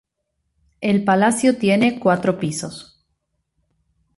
El 0.81 1.03
palacio 1.03 1.59
tiene 1.59 1.99
cuatro 1.99 2.39
pisos. 2.39 3.05